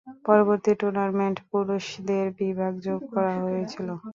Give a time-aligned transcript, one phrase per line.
[0.25, 3.87] পরবর্তী টুর্নামেন্ট পুরুষদের বিভাগ যোগ করা হয়েছিল।